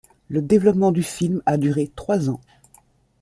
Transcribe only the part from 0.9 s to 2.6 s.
du film a duré trois ans.